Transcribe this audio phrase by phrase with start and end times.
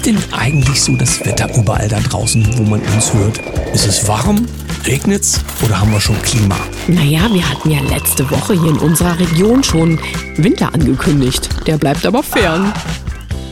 [0.00, 3.38] ist denn eigentlich so das Wetter überall da draußen, wo man uns hört?
[3.74, 4.46] Ist es warm?
[4.86, 6.56] Regnet's oder haben wir schon Klima?
[6.88, 10.00] Naja, wir hatten ja letzte Woche hier in unserer Region schon
[10.36, 11.50] Winter angekündigt.
[11.66, 12.72] Der bleibt aber fern.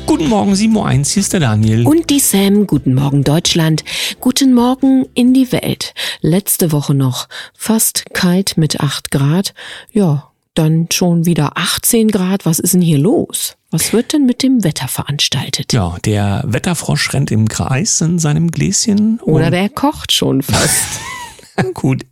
[0.06, 1.86] Guten Morgen, 7.01 Uhr, hier ist der Daniel.
[1.86, 3.84] Und die Sam, guten Morgen Deutschland,
[4.18, 5.92] guten Morgen in die Welt.
[6.22, 9.52] Letzte Woche noch fast kalt mit 8 Grad.
[9.92, 12.46] Ja, dann schon wieder 18 Grad.
[12.46, 13.57] Was ist denn hier los?
[13.70, 15.74] Was wird denn mit dem Wetter veranstaltet?
[15.74, 19.20] Ja, der Wetterfrosch rennt im Kreis in seinem Gläschen.
[19.20, 21.00] Oder der kocht schon fast.
[21.74, 22.06] Gut.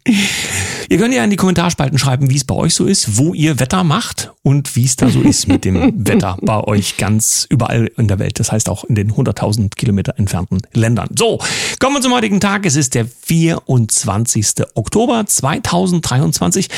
[0.89, 3.59] Ihr könnt ja in die Kommentarspalten schreiben, wie es bei euch so ist, wo ihr
[3.59, 7.91] Wetter macht und wie es da so ist mit dem Wetter bei euch ganz überall
[7.97, 8.39] in der Welt.
[8.39, 11.09] Das heißt auch in den 100.000 Kilometer entfernten Ländern.
[11.17, 11.39] So,
[11.79, 12.67] kommen wir zum heutigen Tag.
[12.67, 14.67] Es ist der 24.
[14.75, 16.69] Oktober 2023.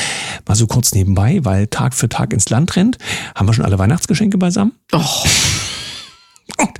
[0.47, 2.97] Mal so kurz nebenbei, weil Tag für Tag ins Land rennt.
[3.35, 4.73] Haben wir schon alle Weihnachtsgeschenke beisammen?
[6.59, 6.73] Och.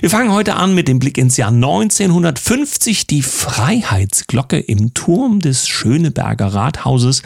[0.00, 3.06] Wir fangen heute an mit dem Blick ins Jahr 1950.
[3.06, 7.22] Die Freiheitsglocke im Turm des Schöneberger Rathauses,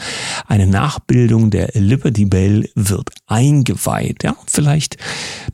[0.47, 4.23] eine Nachbildung der Liberty Bell, wird eingeweiht.
[4.23, 4.97] Ja, vielleicht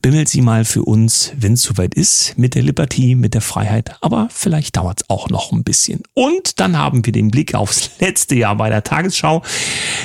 [0.01, 3.95] bimmelt sie mal für uns, wenn es soweit ist, mit der Liberty, mit der Freiheit.
[4.01, 6.01] Aber vielleicht dauert es auch noch ein bisschen.
[6.13, 9.43] Und dann haben wir den Blick aufs letzte Jahr bei der Tagesschau.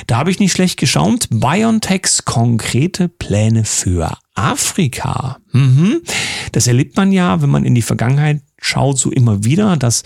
[0.05, 1.27] Da habe ich nicht schlecht geschaut.
[1.31, 5.37] BioNTechs konkrete Pläne für Afrika.
[5.51, 6.01] Mhm.
[6.51, 10.03] Das erlebt man ja, wenn man in die Vergangenheit schaut, so immer wieder, dass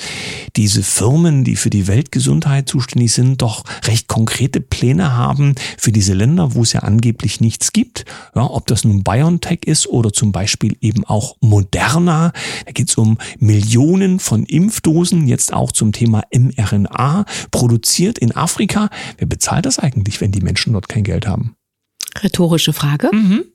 [0.56, 6.14] diese Firmen, die für die Weltgesundheit zuständig sind, doch recht konkrete Pläne haben für diese
[6.14, 8.06] Länder, wo es ja angeblich nichts gibt.
[8.36, 12.34] Ja, ob das nun BioNTech ist oder zum Beispiel eben auch Moderna.
[12.66, 18.90] Da geht es um Millionen von Impfdosen, jetzt auch zum Thema mRNA, produziert in Afrika.
[19.18, 21.56] Wer bezahlt das eigentlich, wenn die Menschen dort kein Geld haben?
[22.22, 23.10] Rhetorische Frage.
[23.14, 23.46] Mhm.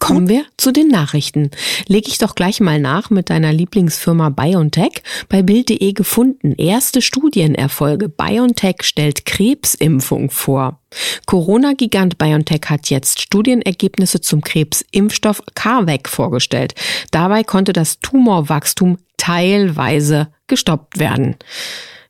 [0.00, 1.50] Kommen wir zu den Nachrichten.
[1.86, 5.02] Leg ich doch gleich mal nach mit deiner Lieblingsfirma BioNTech.
[5.28, 6.54] Bei Bild.de gefunden.
[6.56, 8.08] Erste Studienerfolge.
[8.08, 10.80] BioNTech stellt Krebsimpfung vor.
[11.26, 16.74] Corona-Gigant BioNTech hat jetzt Studienergebnisse zum Krebsimpfstoff CARVAC vorgestellt.
[17.10, 21.36] Dabei konnte das Tumorwachstum teilweise gestoppt werden.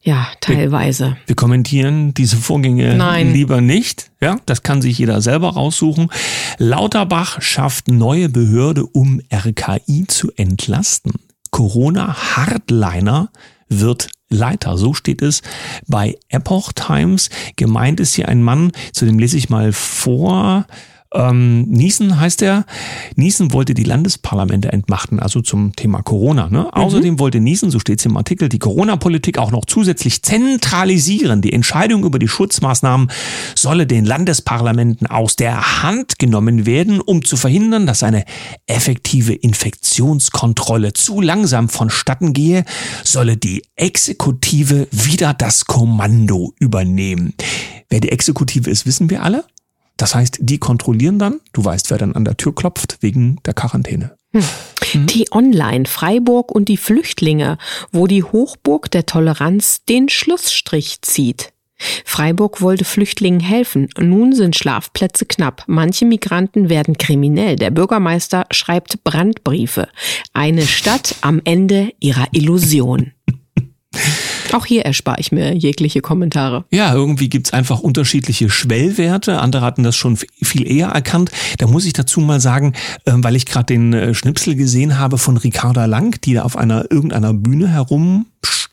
[0.03, 1.05] Ja, teilweise.
[1.09, 3.33] Wir, wir, kommentieren diese Vorgänge Nein.
[3.35, 4.11] lieber nicht.
[4.21, 6.09] Ja, das kann sich jeder selber raussuchen.
[6.57, 11.13] Lauterbach schafft neue Behörde, um RKI zu entlasten.
[11.51, 13.31] Corona-Hardliner
[13.69, 14.79] wird Leiter.
[14.79, 15.43] So steht es
[15.87, 17.29] bei Epoch Times.
[17.57, 20.67] Gemeint ist hier ein Mann, zu dem lese ich mal vor.
[21.13, 22.65] Ähm, Niesen heißt er.
[23.17, 26.49] Niesen wollte die Landesparlamente entmachten, also zum Thema Corona.
[26.49, 26.61] Ne?
[26.61, 26.69] Mhm.
[26.71, 31.43] Außerdem wollte Niesen, so steht es im Artikel, die Corona-Politik auch noch zusätzlich zentralisieren.
[31.43, 33.11] Die Entscheidung über die Schutzmaßnahmen
[33.57, 38.25] solle den Landesparlamenten aus der Hand genommen werden, um zu verhindern, dass eine
[38.67, 42.65] effektive Infektionskontrolle zu langsam vonstatten gehe,
[43.03, 47.35] solle die Exekutive wieder das Kommando übernehmen.
[47.89, 49.45] Wer die Exekutive ist, wissen wir alle.
[50.01, 53.53] Das heißt, die kontrollieren dann, du weißt, wer dann an der Tür klopft, wegen der
[53.53, 54.17] Quarantäne.
[54.33, 55.07] Hm.
[55.07, 57.59] Die Online, Freiburg und die Flüchtlinge,
[57.93, 61.53] wo die Hochburg der Toleranz den Schlussstrich zieht.
[62.07, 63.91] Freiburg wollte Flüchtlingen helfen.
[63.99, 65.65] Nun sind Schlafplätze knapp.
[65.67, 67.57] Manche Migranten werden kriminell.
[67.57, 69.89] Der Bürgermeister schreibt Brandbriefe.
[70.33, 73.13] Eine Stadt am Ende ihrer Illusion.
[74.53, 76.65] Auch hier erspare ich mir jegliche Kommentare.
[76.71, 79.41] Ja, irgendwie gibt's einfach unterschiedliche Schwellwerte.
[79.41, 81.31] Andere hatten das schon viel eher erkannt.
[81.59, 82.75] Da muss ich dazu mal sagen,
[83.07, 86.57] ähm, weil ich gerade den äh, Schnipsel gesehen habe von Ricarda Lang, die da auf
[86.57, 88.27] einer irgendeiner Bühne herum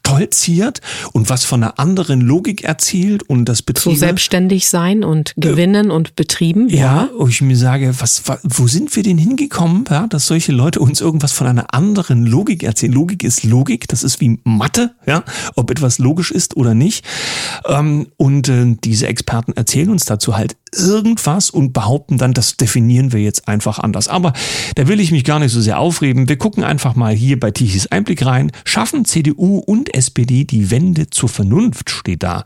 [0.07, 0.81] stolziert
[1.13, 3.95] und was von einer anderen Logik erzählt und das Betriebe.
[3.95, 6.69] So selbstständig sein und gewinnen äh, und betrieben.
[6.69, 10.51] Ja, ja, wo ich mir sage, was, wo sind wir denn hingekommen, ja, dass solche
[10.51, 12.93] Leute uns irgendwas von einer anderen Logik erzählen.
[12.93, 15.23] Logik ist Logik, das ist wie Mathe, ja,
[15.55, 17.05] ob etwas logisch ist oder nicht.
[17.65, 23.11] Ähm, und äh, diese Experten erzählen uns dazu halt irgendwas und behaupten dann, das definieren
[23.13, 24.07] wir jetzt einfach anders.
[24.07, 24.33] Aber
[24.75, 26.29] da will ich mich gar nicht so sehr aufreden.
[26.29, 28.51] Wir gucken einfach mal hier bei Tichys Einblick rein.
[28.65, 32.43] Schaffen CDU und SPD die Wende zur Vernunft, steht da.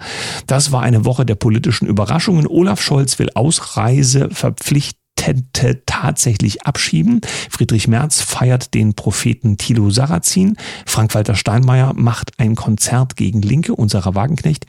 [0.48, 2.48] Das war eine Woche der politischen Überraschungen.
[2.48, 5.02] Olaf Scholz will Ausreise verpflichten
[5.86, 7.22] tatsächlich abschieben.
[7.50, 10.56] Friedrich Merz feiert den Propheten Thilo Sarrazin.
[10.86, 14.66] Frank-Walter Steinmeier macht ein Konzert gegen Linke, unserer Wagenknecht.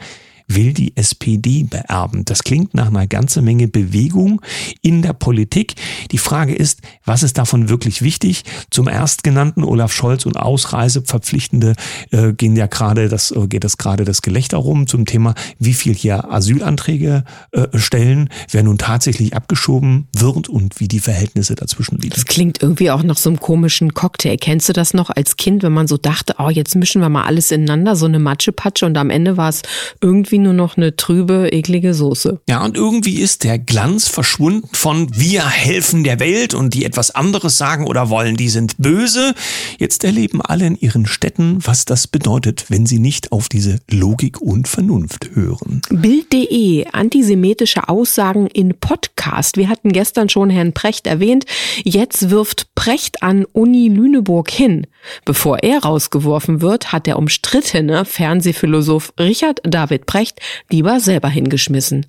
[0.47, 2.25] Will die SPD beerben.
[2.25, 4.41] Das klingt nach einer ganzen Menge Bewegung
[4.83, 5.75] in der Politik.
[6.11, 8.45] Die Frage ist, was ist davon wirklich wichtig?
[8.71, 11.75] Zum erstgenannten Olaf Scholz und Ausreiseverpflichtende
[12.11, 15.75] äh, gehen ja gerade das äh, geht das gerade das Gelächter rum zum Thema, wie
[15.75, 21.99] viel hier Asylanträge äh, stellen, wer nun tatsächlich abgeschoben wird und wie die Verhältnisse dazwischen
[21.99, 22.15] liegen.
[22.15, 24.37] Das klingt irgendwie auch nach so einem komischen Cocktail.
[24.37, 27.25] Kennst du das noch als Kind, wenn man so dachte, oh, jetzt mischen wir mal
[27.25, 29.63] alles ineinander, so eine Matschepatsche und am Ende war es
[30.01, 32.41] irgendwie nur noch eine trübe, eklige Soße.
[32.49, 37.11] Ja, und irgendwie ist der Glanz verschwunden von wir helfen der Welt und die etwas
[37.13, 39.35] anderes sagen oder wollen, die sind böse.
[39.79, 44.41] Jetzt erleben alle in ihren Städten, was das bedeutet, wenn sie nicht auf diese Logik
[44.41, 45.83] und Vernunft hören.
[45.91, 49.57] Bild.de, antisemitische Aussagen in Podcast.
[49.57, 51.45] Wir hatten gestern schon Herrn Precht erwähnt.
[51.85, 54.87] Jetzt wirft Precht an Uni Lüneburg hin.
[55.25, 60.22] Bevor er rausgeworfen wird, hat der umstrittene Fernsehphilosoph Richard David Precht
[60.71, 62.07] lieber selber hingeschmissen.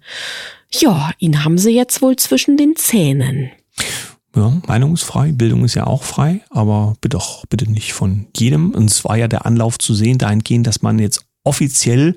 [0.71, 3.51] Ja, ihn haben sie jetzt wohl zwischen den Zähnen.
[4.35, 8.27] Ja, Meinung ist frei, Bildung ist ja auch frei, aber bitte doch bitte nicht von
[8.35, 8.71] jedem.
[8.71, 12.15] Und es war ja der Anlauf zu sehen, dahingehend, dass man jetzt offiziell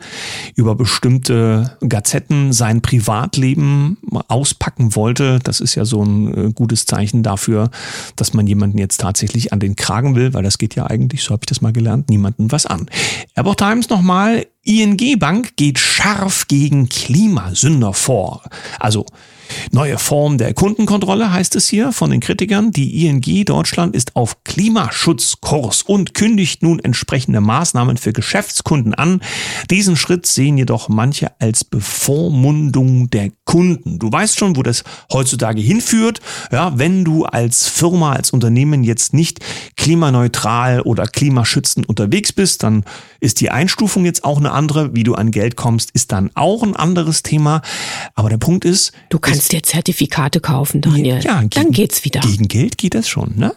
[0.54, 5.40] über bestimmte Gazetten sein Privatleben auspacken wollte.
[5.42, 7.70] Das ist ja so ein äh, gutes Zeichen dafür,
[8.14, 11.30] dass man jemanden jetzt tatsächlich an den Kragen will, weil das geht ja eigentlich, so
[11.30, 12.86] habe ich das mal gelernt, niemanden was an.
[13.34, 18.42] Airport Times nochmal, ING Bank geht scharf gegen Klimasünder vor.
[18.78, 19.06] Also
[19.72, 22.70] Neue Form der Kundenkontrolle heißt es hier von den Kritikern.
[22.70, 29.20] Die ING Deutschland ist auf Klimaschutzkurs und kündigt nun entsprechende Maßnahmen für Geschäftskunden an.
[29.70, 33.98] Diesen Schritt sehen jedoch manche als Bevormundung der Kunden.
[33.98, 36.20] Du weißt schon, wo das heutzutage hinführt.
[36.52, 39.40] Ja, wenn du als Firma, als Unternehmen jetzt nicht
[39.76, 42.84] klimaneutral oder klimaschützend unterwegs bist, dann
[43.26, 44.94] ist die Einstufung jetzt auch eine andere.
[44.94, 47.60] Wie du an Geld kommst, ist dann auch ein anderes Thema.
[48.14, 51.20] Aber der Punkt ist, du kannst dir Zertifikate kaufen, Daniel.
[51.22, 52.20] Ja, gegen, dann geht's wieder.
[52.20, 53.54] Gegen Geld geht das schon, ne?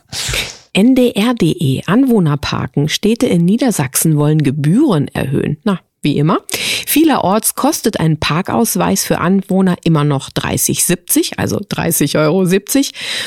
[0.73, 2.89] NDR.de Anwohnerparken.
[2.89, 5.57] Städte in Niedersachsen wollen Gebühren erhöhen.
[5.63, 6.39] Na, wie immer.
[6.51, 12.45] Vielerorts kostet ein Parkausweis für Anwohner immer noch 30,70, also 30,70 Euro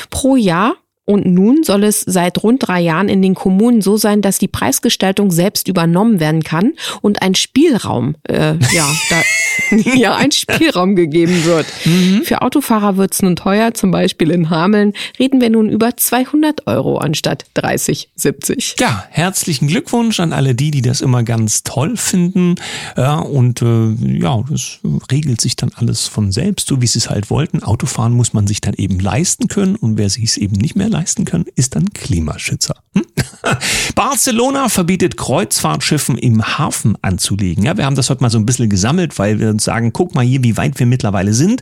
[0.09, 0.75] pro Jahr.
[1.05, 4.47] Und nun soll es seit rund drei Jahren in den Kommunen so sein, dass die
[4.47, 11.43] Preisgestaltung selbst übernommen werden kann und ein Spielraum, äh, ja, da, ja, ein Spielraum gegeben
[11.43, 11.65] wird.
[11.83, 12.21] Mhm.
[12.23, 16.97] Für Autofahrer wird's nun teuer, zum Beispiel in Hameln reden wir nun über 200 Euro
[16.99, 18.75] anstatt 30, 70.
[18.79, 22.55] Ja, herzlichen Glückwunsch an alle die, die das immer ganz toll finden.
[22.95, 23.89] Ja, und äh,
[24.19, 24.79] ja, das
[25.11, 27.61] regelt sich dann alles von selbst, so wie sie es halt wollten.
[27.61, 30.92] Autofahren muss man sich dann eben leisten können und wer sich es eben nicht mehr
[30.93, 32.75] leisten kann, ist dann Klimaschützer.
[32.95, 33.05] Hm?
[33.95, 37.65] Barcelona verbietet Kreuzfahrtschiffen im Hafen anzulegen.
[37.65, 40.15] Ja, wir haben das heute mal so ein bisschen gesammelt, weil wir uns sagen, guck
[40.15, 41.61] mal hier, wie weit wir mittlerweile sind.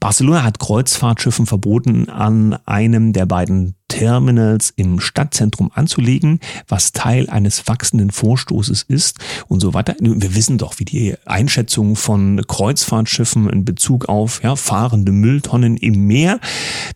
[0.00, 7.68] Barcelona hat Kreuzfahrtschiffen verboten, an einem der beiden Terminals im Stadtzentrum anzulegen, was Teil eines
[7.68, 9.18] wachsenden Vorstoßes ist
[9.48, 9.94] und so weiter.
[10.00, 16.06] Wir wissen doch, wie die Einschätzung von Kreuzfahrtschiffen in Bezug auf ja, fahrende Mülltonnen im
[16.06, 16.40] Meer.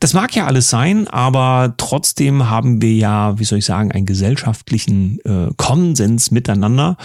[0.00, 4.06] Das mag ja alles sein, aber trotzdem haben wir ja, wie soll ich sagen, einen
[4.06, 6.96] gesellschaftlichen äh, Konsens miteinander.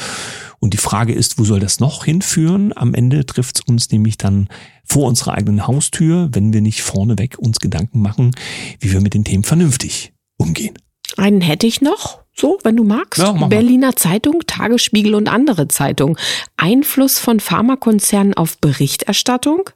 [0.66, 2.74] Und die Frage ist, wo soll das noch hinführen?
[2.76, 4.50] Am Ende trifft es uns nämlich dann
[4.84, 8.32] vor unserer eigenen Haustür, wenn wir nicht vorneweg uns Gedanken machen,
[8.80, 10.76] wie wir mit den Themen vernünftig umgehen.
[11.18, 13.22] Einen hätte ich noch, so, wenn du magst.
[13.22, 13.96] Ja, Berliner.
[13.96, 16.18] Zeitung, Tagesspiegel und andere Zeitungen.
[16.58, 19.70] Einfluss von Pharmakonzernen auf Berichterstattung.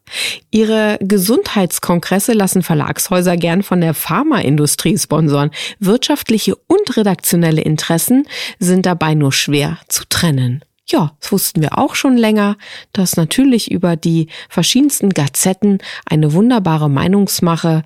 [0.50, 5.52] Ihre Gesundheitskongresse lassen Verlagshäuser gern von der Pharmaindustrie sponsoren.
[5.78, 10.64] Wirtschaftliche und redaktionelle Interessen sind dabei nur schwer zu trennen.
[10.92, 12.58] Ja, das wussten wir auch schon länger,
[12.94, 17.84] dass natürlich über die verschiedensten Gazetten eine wunderbare Meinungsmache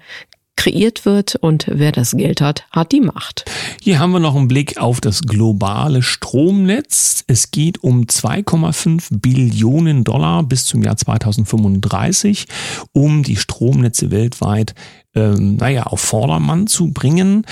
[0.56, 3.44] kreiert wird und wer das Geld hat, hat die Macht.
[3.82, 7.26] Hier haben wir noch einen Blick auf das globale Stromnetz.
[7.28, 12.46] Es geht um 2,5 Billionen Dollar bis zum Jahr 2035,
[12.94, 14.74] um die Stromnetze weltweit,
[15.16, 17.46] ähm, naja, auf Vordermann zu bringen.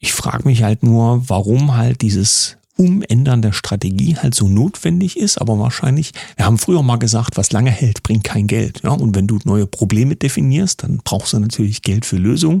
[0.00, 5.38] Ich frage mich halt nur, warum halt dieses Umändern der Strategie halt so notwendig ist,
[5.38, 8.80] aber wahrscheinlich, wir haben früher mal gesagt, was lange hält, bringt kein Geld.
[8.82, 12.60] Ja, und wenn du neue Probleme definierst, dann brauchst du natürlich Geld für Lösungen.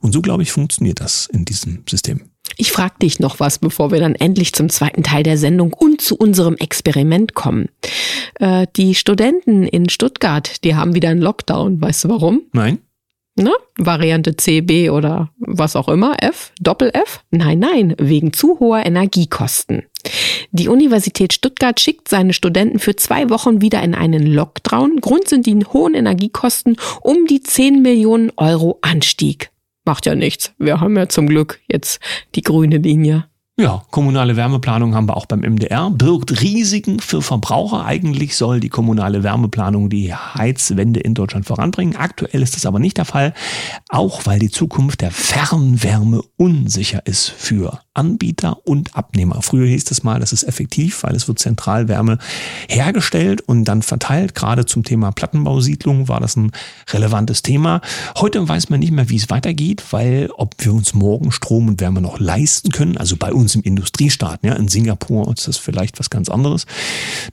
[0.00, 2.22] Und so, glaube ich, funktioniert das in diesem System.
[2.56, 6.00] Ich frage dich noch was, bevor wir dann endlich zum zweiten Teil der Sendung und
[6.00, 7.68] zu unserem Experiment kommen.
[8.34, 11.80] Äh, die Studenten in Stuttgart, die haben wieder einen Lockdown.
[11.80, 12.42] Weißt du warum?
[12.52, 12.78] Nein.
[13.40, 13.52] Ne?
[13.78, 17.24] Variante C, B oder was auch immer, F, Doppel F?
[17.30, 19.84] Nein, nein, wegen zu hoher Energiekosten.
[20.50, 25.00] Die Universität Stuttgart schickt seine Studenten für zwei Wochen wieder in einen Lockdown.
[25.00, 29.50] Grund sind die hohen Energiekosten um die 10 Millionen Euro Anstieg.
[29.86, 30.52] Macht ja nichts.
[30.58, 32.00] Wir haben ja zum Glück jetzt
[32.34, 33.29] die grüne Linie.
[33.60, 35.90] Ja, kommunale Wärmeplanung haben wir auch beim MDR.
[35.90, 37.84] Birgt Risiken für Verbraucher.
[37.84, 41.94] Eigentlich soll die kommunale Wärmeplanung die Heizwende in Deutschland voranbringen.
[41.94, 43.34] Aktuell ist das aber nicht der Fall,
[43.90, 49.42] auch weil die Zukunft der Fernwärme unsicher ist für Anbieter und Abnehmer.
[49.42, 52.18] Früher hieß es mal, das ist effektiv, weil es wird Zentralwärme
[52.68, 54.34] hergestellt und dann verteilt.
[54.34, 56.52] Gerade zum Thema Plattenbausiedlung war das ein
[56.90, 57.80] relevantes Thema.
[58.16, 61.80] Heute weiß man nicht mehr, wie es weitergeht, weil ob wir uns morgen Strom und
[61.80, 65.98] Wärme noch leisten können, also bei uns im Industriestaat, ja, in Singapur ist das vielleicht
[65.98, 66.66] was ganz anderes.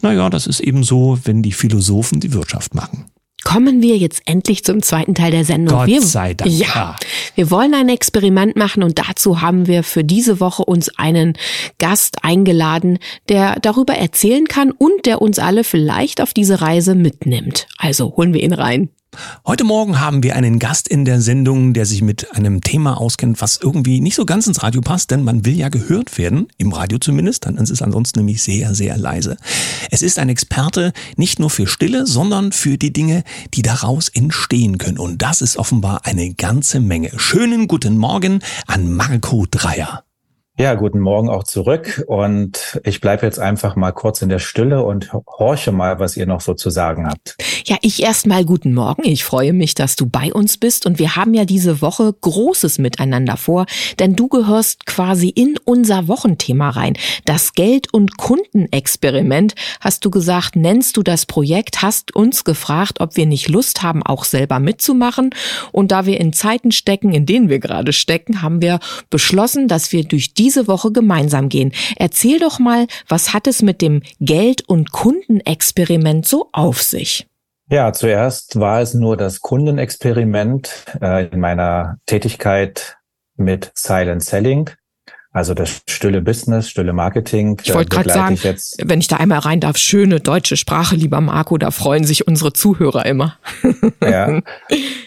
[0.02, 3.06] Naja, das ist eben so, wenn die Philosophen die Wirtschaft machen.
[3.48, 5.78] Kommen wir jetzt endlich zum zweiten Teil der Sendung.
[5.78, 6.52] Gott wir, sei Dank.
[6.52, 6.98] Ja,
[7.36, 11.38] wir wollen ein Experiment machen und dazu haben wir für diese Woche uns einen
[11.80, 13.00] Gast eingeladen,
[13.30, 17.68] der darüber erzählen kann und der uns alle vielleicht auf diese Reise mitnimmt.
[17.78, 18.90] Also holen wir ihn rein.
[19.46, 23.42] Heute Morgen haben wir einen Gast in der Sendung, der sich mit einem Thema auskennt,
[23.42, 26.72] was irgendwie nicht so ganz ins Radio passt, denn man will ja gehört werden, im
[26.74, 29.38] Radio zumindest, dann ist es ansonsten nämlich sehr, sehr leise.
[29.92, 34.78] Es ist ein Experte nicht nur für Stille, sondern für die Dinge, die daraus entstehen
[34.78, 34.98] können.
[34.98, 37.12] Und das ist offenbar eine ganze Menge.
[37.18, 40.07] Schönen guten Morgen an Marco Dreier.
[40.60, 42.04] Ja, guten Morgen auch zurück.
[42.08, 46.26] Und ich bleibe jetzt einfach mal kurz in der Stille und horche mal, was ihr
[46.26, 47.36] noch so zu sagen habt.
[47.66, 49.04] Ja, ich erst mal guten Morgen.
[49.06, 50.88] Ich freue mich, dass du bei uns bist.
[50.88, 53.68] Und wir haben ja diese Woche Großes miteinander vor,
[54.00, 56.98] denn du gehörst quasi in unser Wochenthema rein.
[57.26, 63.16] Das Geld- und Kundenexperiment, hast du gesagt, nennst du das Projekt, hast uns gefragt, ob
[63.16, 65.30] wir nicht Lust haben, auch selber mitzumachen.
[65.72, 68.80] Und da wir in Zeiten stecken, in denen wir gerade stecken, haben wir
[69.12, 71.74] beschlossen, dass wir durch die diese Woche gemeinsam gehen.
[71.98, 77.28] Erzähl doch mal, was hat es mit dem Geld- und Kundenexperiment so auf sich?
[77.70, 82.96] Ja, zuerst war es nur das Kundenexperiment äh, in meiner Tätigkeit
[83.36, 84.70] mit Silent Selling.
[85.32, 87.60] Also das stille Business, stille Marketing.
[87.64, 88.82] Ich wollte gerade sagen, jetzt.
[88.84, 92.54] wenn ich da einmal rein darf, schöne deutsche Sprache, lieber Marco, da freuen sich unsere
[92.54, 93.38] Zuhörer immer.
[94.02, 94.42] Ja.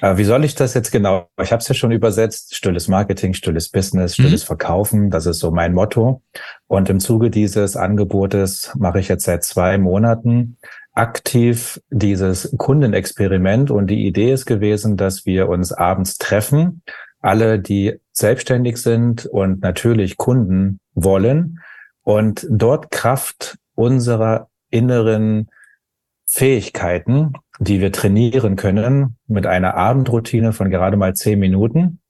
[0.03, 1.29] Äh, wie soll ich das jetzt genau?
[1.43, 2.55] Ich habe es ja schon übersetzt.
[2.55, 4.47] Stilles Marketing, stilles Business, stilles mhm.
[4.47, 6.23] Verkaufen, das ist so mein Motto.
[6.69, 10.57] Und im Zuge dieses Angebotes mache ich jetzt seit zwei Monaten
[10.95, 13.71] aktiv dieses Kundenexperiment.
[13.71, 16.83] Und die Idee ist gewesen, dass wir uns abends treffen
[17.21, 21.61] alle, die selbstständig sind und natürlich Kunden wollen
[22.03, 25.51] und dort Kraft unserer inneren
[26.27, 32.01] Fähigkeiten, die wir trainieren können, mit einer Abendroutine von gerade mal zehn Minuten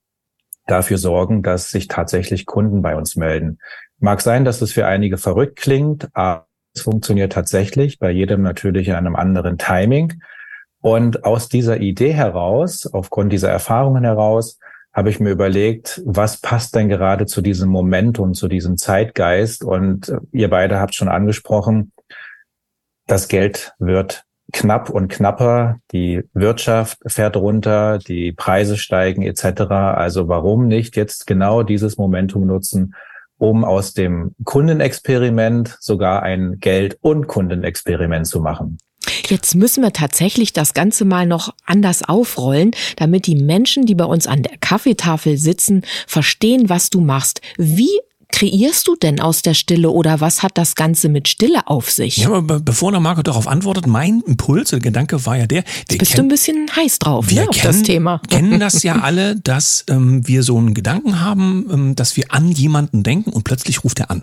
[0.67, 3.59] dafür sorgen, dass sich tatsächlich Kunden bei uns melden.
[3.99, 8.89] Mag sein, dass es für einige verrückt klingt, aber es funktioniert tatsächlich, bei jedem natürlich
[8.89, 10.23] in einem anderen Timing.
[10.81, 14.59] Und aus dieser Idee heraus, aufgrund dieser Erfahrungen heraus,
[14.93, 19.65] habe ich mir überlegt, was passt denn gerade zu diesem Moment und zu diesem Zeitgeist?
[19.65, 21.93] Und äh, ihr beide habt schon angesprochen,
[23.07, 29.63] das Geld wird knapp und knapper, die Wirtschaft fährt runter, die Preise steigen etc.
[29.71, 32.95] Also warum nicht jetzt genau dieses Momentum nutzen,
[33.39, 38.79] um aus dem Kundenexperiment sogar ein Geld- und Kundenexperiment zu machen?
[39.29, 44.05] Jetzt müssen wir tatsächlich das Ganze mal noch anders aufrollen, damit die Menschen, die bei
[44.05, 47.41] uns an der Kaffeetafel sitzen, verstehen, was du machst.
[47.57, 48.01] Wie
[48.33, 52.19] kreierst du denn aus der Stille oder was hat das Ganze mit Stille auf sich?
[52.19, 55.65] Ja, aber bevor der Marco darauf antwortet, mein Impuls, der Gedanke war ja der.
[55.89, 58.21] Jetzt bist du ein bisschen heiß drauf, wir ne, auf kennen, das Thema.
[58.31, 62.51] kennen das ja alle, dass ähm, wir so einen Gedanken haben, ähm, dass wir an
[62.53, 64.23] jemanden denken und plötzlich ruft er an.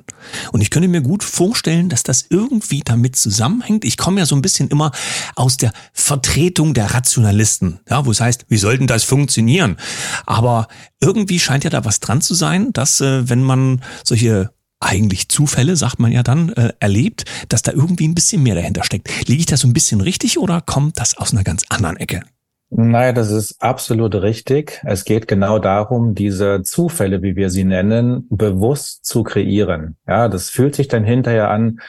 [0.51, 3.85] Und ich könnte mir gut vorstellen, dass das irgendwie damit zusammenhängt.
[3.85, 4.91] Ich komme ja so ein bisschen immer
[5.35, 9.77] aus der Vertretung der Rationalisten, ja, wo es heißt, wie sollten das funktionieren?
[10.25, 10.67] Aber
[11.01, 15.75] irgendwie scheint ja da was dran zu sein, dass äh, wenn man solche eigentlich Zufälle,
[15.75, 19.27] sagt man ja dann, äh, erlebt, dass da irgendwie ein bisschen mehr dahinter steckt.
[19.27, 22.21] Liege ich da so ein bisschen richtig oder kommt das aus einer ganz anderen Ecke?
[22.69, 24.81] Naja, das ist absolut richtig.
[24.83, 29.95] Es geht genau darum, diese Zufälle, wie wir sie nennen, bewusst zu kreieren.
[30.05, 31.79] Ja, das fühlt sich dann hinterher an,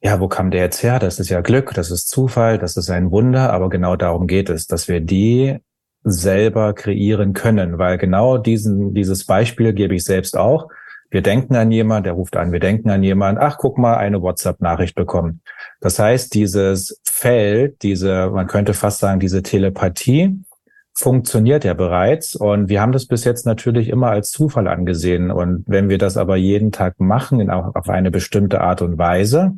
[0.00, 0.98] ja, wo kam der jetzt her?
[0.98, 4.48] Das ist ja Glück, das ist Zufall, das ist ein Wunder, aber genau darum geht
[4.50, 5.58] es, dass wir die
[6.10, 10.68] selber kreieren können, weil genau diesen, dieses Beispiel gebe ich selbst auch.
[11.10, 14.20] Wir denken an jemand, der ruft an, wir denken an jemand, ach, guck mal, eine
[14.20, 15.40] WhatsApp-Nachricht bekommen.
[15.80, 20.38] Das heißt, dieses Feld, diese, man könnte fast sagen, diese Telepathie
[20.94, 25.30] funktioniert ja bereits und wir haben das bis jetzt natürlich immer als Zufall angesehen.
[25.30, 29.54] Und wenn wir das aber jeden Tag machen, auf eine bestimmte Art und Weise,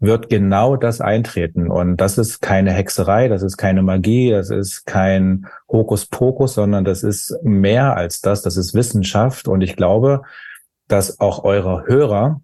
[0.00, 1.70] wird genau das eintreten.
[1.70, 7.02] Und das ist keine Hexerei, das ist keine Magie, das ist kein Hokuspokus, sondern das
[7.02, 9.48] ist mehr als das, das ist Wissenschaft.
[9.48, 10.22] Und ich glaube,
[10.88, 12.40] dass auch eure Hörer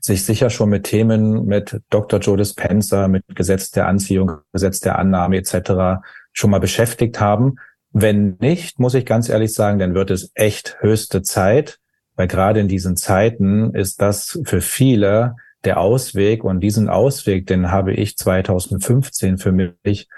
[0.00, 2.18] sich sicher schon mit Themen mit Dr.
[2.18, 6.02] Joe Dispenza, mit Gesetz der Anziehung, Gesetz der Annahme etc.
[6.32, 7.56] schon mal beschäftigt haben.
[7.92, 11.78] Wenn nicht, muss ich ganz ehrlich sagen, dann wird es echt höchste Zeit,
[12.16, 17.70] weil gerade in diesen Zeiten ist das für viele der Ausweg und diesen Ausweg, den
[17.70, 20.08] habe ich 2015 für mich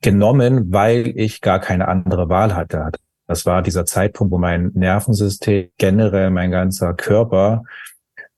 [0.00, 2.90] genommen, weil ich gar keine andere Wahl hatte.
[3.26, 7.62] Das war dieser Zeitpunkt, wo mein Nervensystem, generell mein ganzer Körper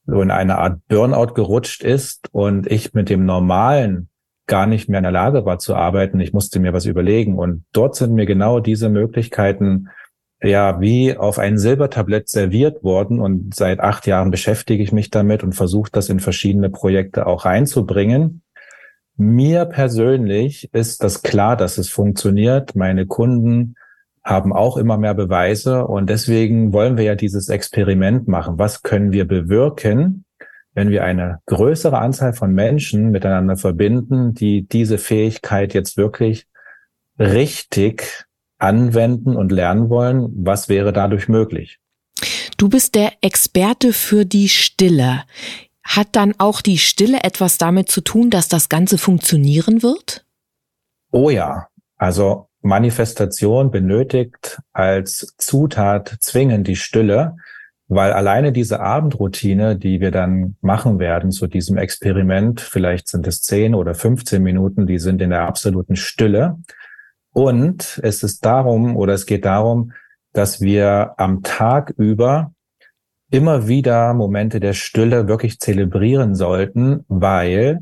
[0.07, 4.09] so in eine Art Burnout gerutscht ist und ich mit dem Normalen
[4.47, 6.21] gar nicht mehr in der Lage war zu arbeiten.
[6.21, 7.39] Ich musste mir was überlegen.
[7.39, 9.89] Und dort sind mir genau diese Möglichkeiten
[10.43, 13.21] ja wie auf ein Silbertablett serviert worden.
[13.21, 17.45] Und seit acht Jahren beschäftige ich mich damit und versuche das in verschiedene Projekte auch
[17.45, 18.43] reinzubringen.
[19.17, 22.75] Mir persönlich ist das klar, dass es funktioniert.
[22.75, 23.77] Meine Kunden
[24.25, 28.59] haben auch immer mehr Beweise und deswegen wollen wir ja dieses Experiment machen.
[28.59, 30.25] Was können wir bewirken,
[30.73, 36.47] wenn wir eine größere Anzahl von Menschen miteinander verbinden, die diese Fähigkeit jetzt wirklich
[37.19, 38.25] richtig
[38.59, 40.31] anwenden und lernen wollen?
[40.35, 41.79] Was wäre dadurch möglich?
[42.57, 45.23] Du bist der Experte für die Stille.
[45.83, 50.25] Hat dann auch die Stille etwas damit zu tun, dass das Ganze funktionieren wird?
[51.11, 51.69] Oh ja.
[51.97, 57.37] Also Manifestation benötigt als Zutat zwingend die Stille,
[57.89, 63.43] weil alleine diese Abendroutine, die wir dann machen werden zu diesem Experiment, vielleicht sind es
[63.43, 66.57] 10 oder 15 Minuten, die sind in der absoluten Stille.
[67.35, 69.93] Und es ist darum oder es geht darum,
[70.33, 72.53] dass wir am Tag über
[73.31, 77.81] immer wieder Momente der Stille wirklich zelebrieren sollten, weil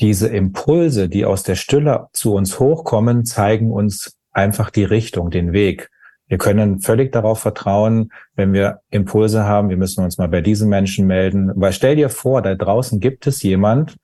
[0.00, 5.52] diese Impulse, die aus der Stille zu uns hochkommen, zeigen uns einfach die Richtung, den
[5.52, 5.90] Weg.
[6.26, 10.68] Wir können völlig darauf vertrauen, wenn wir Impulse haben, wir müssen uns mal bei diesen
[10.68, 11.52] Menschen melden.
[11.54, 13.96] Weil stell dir vor, da draußen gibt es jemand,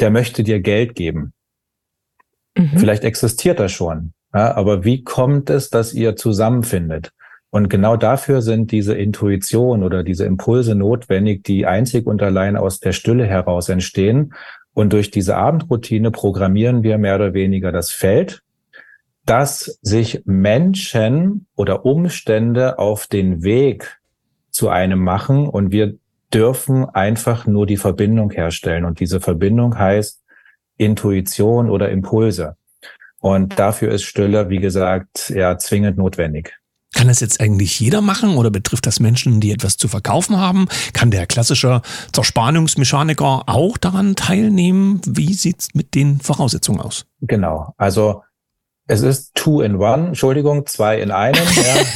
[0.00, 1.32] der möchte dir Geld geben.
[2.56, 2.78] Mhm.
[2.78, 4.12] Vielleicht existiert das schon.
[4.34, 7.12] Ja, aber wie kommt es, dass ihr zusammenfindet?
[7.50, 12.80] Und genau dafür sind diese Intuition oder diese Impulse notwendig, die einzig und allein aus
[12.80, 14.32] der Stille heraus entstehen
[14.74, 18.42] und durch diese Abendroutine programmieren wir mehr oder weniger das Feld,
[19.26, 24.00] dass sich Menschen oder Umstände auf den Weg
[24.50, 25.94] zu einem machen und wir
[26.32, 28.84] dürfen einfach nur die Verbindung herstellen.
[28.84, 30.21] Und diese Verbindung heißt
[30.84, 32.56] Intuition oder Impulse.
[33.20, 36.54] Und dafür ist Stille, wie gesagt, ja zwingend notwendig.
[36.94, 40.66] Kann das jetzt eigentlich jeder machen oder betrifft das Menschen, die etwas zu verkaufen haben?
[40.92, 41.80] Kann der klassische
[42.12, 45.00] Zerspannungsmechaniker auch daran teilnehmen?
[45.06, 47.06] Wie sieht's mit den Voraussetzungen aus?
[47.22, 47.72] Genau.
[47.78, 48.22] Also
[48.88, 51.40] es ist two in one, Entschuldigung, zwei in einem.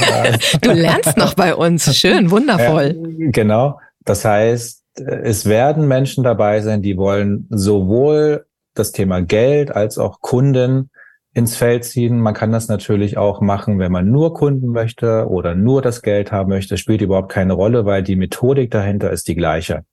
[0.00, 0.36] Ja.
[0.62, 1.94] du lernst noch bei uns.
[1.96, 2.96] Schön, wundervoll.
[3.18, 3.78] Ja, genau.
[4.04, 8.45] Das heißt, es werden Menschen dabei sein, die wollen sowohl
[8.78, 10.90] das Thema Geld als auch Kunden
[11.32, 12.18] ins Feld ziehen.
[12.20, 16.32] Man kann das natürlich auch machen, wenn man nur Kunden möchte oder nur das Geld
[16.32, 16.78] haben möchte.
[16.78, 19.84] spielt überhaupt keine Rolle, weil die Methodik dahinter ist die gleiche.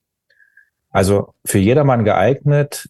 [0.90, 2.88] Also für jedermann geeignet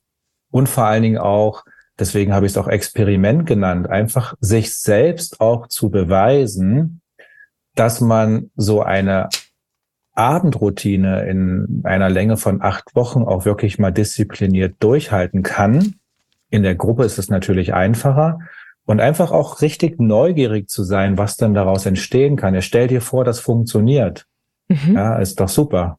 [0.50, 1.64] und vor allen Dingen auch,
[1.98, 7.00] deswegen habe ich es auch Experiment genannt, einfach sich selbst auch zu beweisen,
[7.74, 9.30] dass man so eine
[10.14, 15.94] Abendroutine in einer Länge von acht Wochen auch wirklich mal diszipliniert durchhalten kann
[16.55, 18.38] in der Gruppe ist es natürlich einfacher.
[18.87, 22.55] Und einfach auch richtig neugierig zu sein, was denn daraus entstehen kann.
[22.55, 24.27] Er stellt dir vor, das funktioniert.
[24.68, 24.94] Mhm.
[24.94, 25.98] Ja, ist doch super.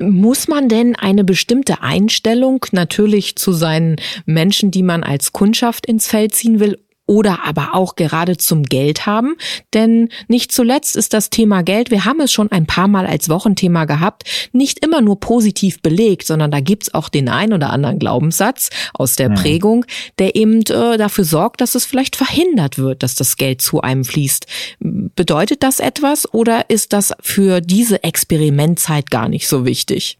[0.00, 6.06] Muss man denn eine bestimmte Einstellung natürlich zu seinen Menschen, die man als Kundschaft ins
[6.06, 9.36] Feld ziehen will, oder aber auch gerade zum Geld haben.
[9.72, 13.28] Denn nicht zuletzt ist das Thema Geld, wir haben es schon ein paar Mal als
[13.28, 17.98] Wochenthema gehabt, nicht immer nur positiv belegt, sondern da gibt's auch den ein oder anderen
[17.98, 19.34] Glaubenssatz aus der ja.
[19.34, 19.84] Prägung,
[20.18, 24.04] der eben äh, dafür sorgt, dass es vielleicht verhindert wird, dass das Geld zu einem
[24.04, 24.46] fließt.
[24.80, 30.18] Bedeutet das etwas oder ist das für diese Experimentzeit gar nicht so wichtig?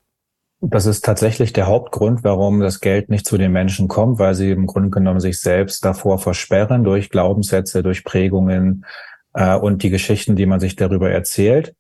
[0.67, 4.51] Das ist tatsächlich der Hauptgrund, warum das Geld nicht zu den Menschen kommt, weil sie
[4.51, 8.87] im Grunde genommen sich selbst davor versperren durch Glaubenssätze, durch Prägungen
[9.35, 11.75] äh, und die Geschichten, die man sich darüber erzählt.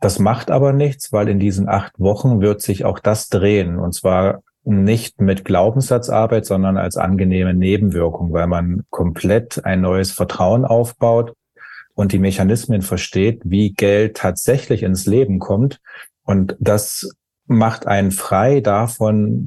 [0.00, 3.78] Das macht aber nichts, weil in diesen acht Wochen wird sich auch das drehen.
[3.78, 10.64] Und zwar nicht mit Glaubenssatzarbeit, sondern als angenehme Nebenwirkung, weil man komplett ein neues Vertrauen
[10.64, 11.34] aufbaut
[11.94, 15.80] und die Mechanismen versteht, wie Geld tatsächlich ins Leben kommt.
[16.24, 17.14] Und das
[17.46, 19.44] macht einen frei davon,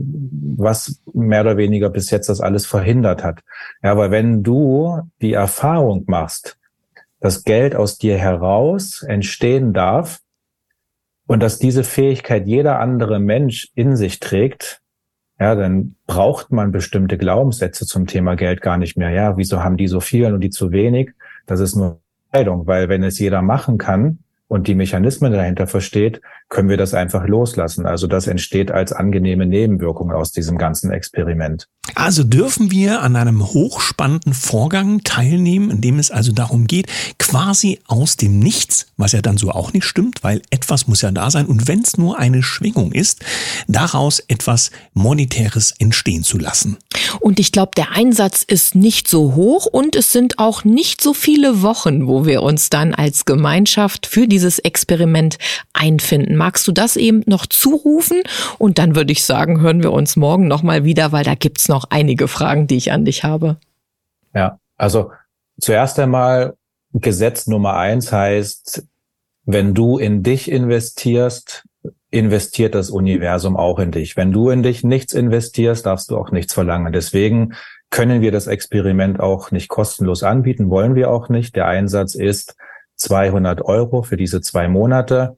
[0.57, 3.41] was mehr oder weniger bis jetzt das alles verhindert hat.
[3.81, 6.57] Ja, aber wenn du die Erfahrung machst,
[7.19, 10.19] dass Geld aus dir heraus entstehen darf
[11.25, 14.81] und dass diese Fähigkeit jeder andere Mensch in sich trägt,
[15.39, 19.09] ja, dann braucht man bestimmte Glaubenssätze zum Thema Geld gar nicht mehr.
[19.09, 21.11] Ja, wieso haben die so viel und die zu wenig?
[21.45, 21.99] Das ist nur
[22.31, 26.93] Entscheidung, weil wenn es jeder machen kann, und die Mechanismen dahinter versteht, können wir das
[26.93, 27.85] einfach loslassen.
[27.85, 31.67] Also das entsteht als angenehme Nebenwirkung aus diesem ganzen Experiment.
[31.95, 37.79] Also dürfen wir an einem hochspannenden Vorgang teilnehmen, in dem es also darum geht, quasi
[37.87, 41.31] aus dem Nichts, was ja dann so auch nicht stimmt, weil etwas muss ja da
[41.31, 43.23] sein und wenn es nur eine Schwingung ist,
[43.67, 46.77] daraus etwas Monetäres entstehen zu lassen.
[47.19, 51.13] Und ich glaube, der Einsatz ist nicht so hoch und es sind auch nicht so
[51.13, 55.37] viele Wochen, wo wir uns dann als Gemeinschaft für dieses Experiment
[55.73, 56.36] einfinden.
[56.37, 58.21] Magst du das eben noch zurufen?
[58.57, 61.85] Und dann würde ich sagen, hören wir uns morgen nochmal wieder, weil da gibt's noch
[61.89, 63.57] einige Fragen, die ich an dich habe.
[64.33, 65.11] Ja, also
[65.59, 66.55] zuerst einmal
[66.93, 68.83] Gesetz Nummer eins heißt,
[69.45, 71.63] wenn du in dich investierst,
[72.11, 74.17] investiert das Universum auch in dich.
[74.17, 76.93] Wenn du in dich nichts investierst, darfst du auch nichts verlangen.
[76.93, 77.53] Deswegen
[77.89, 81.55] können wir das Experiment auch nicht kostenlos anbieten, wollen wir auch nicht.
[81.55, 82.55] Der Einsatz ist
[82.95, 85.37] 200 Euro für diese zwei Monate.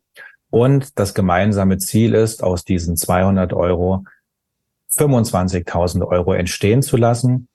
[0.49, 4.05] Und das gemeinsame Ziel ist, aus diesen 200 Euro
[4.95, 7.47] 25.000 Euro entstehen zu lassen.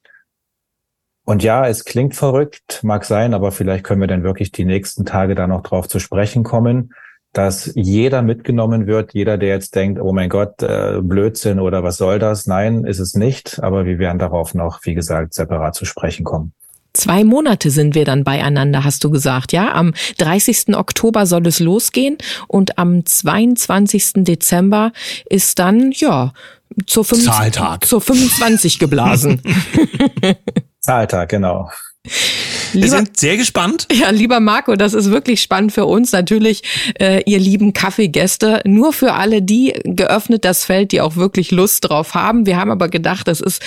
[1.25, 5.05] Und ja, es klingt verrückt, mag sein, aber vielleicht können wir dann wirklich die nächsten
[5.05, 6.93] Tage da noch drauf zu sprechen kommen
[7.35, 11.97] dass jeder mitgenommen wird, jeder, der jetzt denkt, oh mein Gott, äh, Blödsinn oder was
[11.97, 12.47] soll das?
[12.47, 13.61] Nein, ist es nicht.
[13.63, 16.55] Aber wir werden darauf noch, wie gesagt, separat zu sprechen kommen.
[16.95, 19.73] Zwei Monate sind wir dann beieinander, hast du gesagt, ja?
[19.75, 20.77] Am 30.
[20.77, 24.25] Oktober soll es losgehen und am 22.
[24.25, 24.93] Dezember
[25.29, 26.33] ist dann, ja,
[26.87, 29.43] zur, 25, zur 25 geblasen.
[30.81, 31.69] Zahltag, genau.
[32.75, 33.87] Wir sind sehr gespannt.
[33.93, 36.13] Ja, lieber Marco, das ist wirklich spannend für uns.
[36.13, 36.63] Natürlich,
[36.99, 41.89] äh, ihr lieben Kaffeegäste, nur für alle die geöffnet das Feld, die auch wirklich Lust
[41.89, 42.47] drauf haben.
[42.47, 43.63] Wir haben aber gedacht, das ist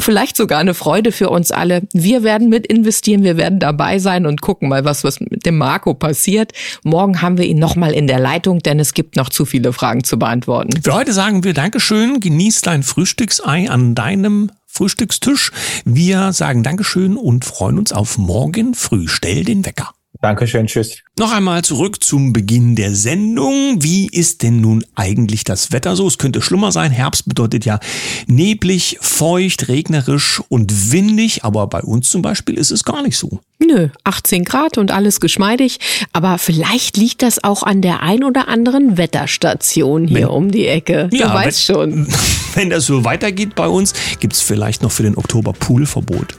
[0.00, 1.82] vielleicht sogar eine Freude für uns alle.
[1.92, 5.58] Wir werden mit investieren, wir werden dabei sein und gucken mal, was, was mit dem
[5.58, 6.52] Marco passiert.
[6.82, 10.04] Morgen haben wir ihn nochmal in der Leitung, denn es gibt noch zu viele Fragen
[10.04, 10.80] zu beantworten.
[10.82, 15.50] Für heute sagen wir Dankeschön, genieß dein Frühstücksei an deinem Frühstückstisch.
[15.84, 19.08] Wir sagen Dankeschön und freuen uns auf morgen früh.
[19.08, 19.90] Stell den Wecker.
[20.22, 20.98] Dankeschön, tschüss.
[21.18, 23.82] Noch einmal zurück zum Beginn der Sendung.
[23.82, 26.06] Wie ist denn nun eigentlich das Wetter so?
[26.06, 26.92] Es könnte schlimmer sein.
[26.92, 27.80] Herbst bedeutet ja
[28.26, 33.40] neblig, feucht, regnerisch und windig, aber bei uns zum Beispiel ist es gar nicht so.
[33.62, 35.78] Nö, 18 Grad und alles geschmeidig.
[36.12, 40.66] Aber vielleicht liegt das auch an der ein oder anderen Wetterstation hier wenn, um die
[40.66, 41.08] Ecke.
[41.10, 42.08] Du ja, weißt wenn, schon.
[42.54, 46.34] Wenn das so weitergeht bei uns, gibt's vielleicht noch für den Oktober Poolverbot.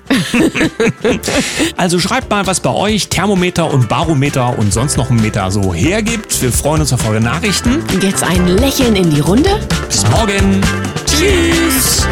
[1.77, 5.73] also schreibt mal, was bei euch Thermometer und Barometer und sonst noch ein Meter so
[5.73, 6.41] hergibt.
[6.41, 7.81] Wir freuen uns auf eure Nachrichten.
[8.01, 9.57] Jetzt ein Lächeln in die Runde.
[9.87, 10.61] Bis morgen.
[11.05, 12.05] Tschüss.